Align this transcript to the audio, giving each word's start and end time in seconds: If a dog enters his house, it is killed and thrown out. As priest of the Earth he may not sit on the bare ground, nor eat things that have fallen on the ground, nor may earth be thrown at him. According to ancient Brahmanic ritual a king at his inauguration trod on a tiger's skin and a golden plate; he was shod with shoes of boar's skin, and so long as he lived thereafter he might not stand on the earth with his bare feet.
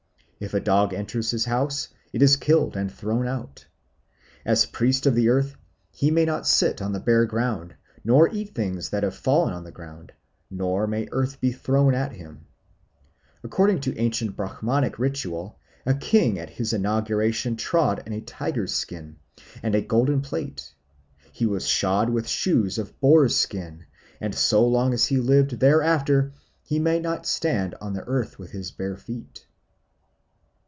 If 0.43 0.55
a 0.55 0.59
dog 0.59 0.91
enters 0.91 1.29
his 1.29 1.45
house, 1.45 1.89
it 2.11 2.23
is 2.23 2.35
killed 2.35 2.75
and 2.75 2.91
thrown 2.91 3.27
out. 3.27 3.63
As 4.43 4.65
priest 4.65 5.05
of 5.05 5.13
the 5.13 5.29
Earth 5.29 5.55
he 5.91 6.09
may 6.09 6.25
not 6.25 6.47
sit 6.47 6.81
on 6.81 6.93
the 6.93 6.99
bare 6.99 7.25
ground, 7.27 7.75
nor 8.03 8.27
eat 8.27 8.55
things 8.55 8.89
that 8.89 9.03
have 9.03 9.13
fallen 9.13 9.53
on 9.53 9.63
the 9.65 9.71
ground, 9.71 10.13
nor 10.49 10.87
may 10.87 11.07
earth 11.11 11.39
be 11.39 11.51
thrown 11.51 11.93
at 11.93 12.13
him. 12.13 12.47
According 13.43 13.81
to 13.81 13.95
ancient 13.99 14.35
Brahmanic 14.35 14.97
ritual 14.97 15.59
a 15.85 15.93
king 15.93 16.39
at 16.39 16.49
his 16.49 16.73
inauguration 16.73 17.55
trod 17.55 18.01
on 18.07 18.11
a 18.11 18.19
tiger's 18.21 18.73
skin 18.73 19.17
and 19.61 19.75
a 19.75 19.81
golden 19.83 20.21
plate; 20.21 20.73
he 21.31 21.45
was 21.45 21.67
shod 21.67 22.09
with 22.09 22.27
shoes 22.27 22.79
of 22.79 22.99
boar's 22.99 23.37
skin, 23.37 23.85
and 24.19 24.33
so 24.33 24.65
long 24.67 24.91
as 24.91 25.05
he 25.05 25.17
lived 25.17 25.59
thereafter 25.59 26.33
he 26.63 26.79
might 26.79 27.03
not 27.03 27.27
stand 27.27 27.75
on 27.79 27.93
the 27.93 28.03
earth 28.05 28.39
with 28.39 28.49
his 28.49 28.71
bare 28.71 28.97
feet. 28.97 29.45